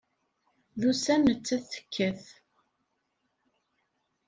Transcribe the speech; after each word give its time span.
D 0.79 0.81
ussan 0.89 1.21
nettat 1.25 1.65
tekkat. 1.73 2.23